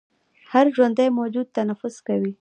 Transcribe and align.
هر 0.51 0.65
ژوندی 0.75 1.07
موجود 1.17 1.47
تنفس 1.57 1.95
کوي 2.07 2.29